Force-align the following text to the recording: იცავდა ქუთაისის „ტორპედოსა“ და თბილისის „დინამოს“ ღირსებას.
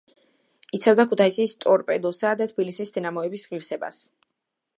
იცავდა 0.77 1.05
ქუთაისის 1.11 1.53
„ტორპედოსა“ 1.65 2.33
და 2.41 2.49
თბილისის 2.53 2.95
„დინამოს“ 2.97 3.47
ღირსებას. 3.53 4.03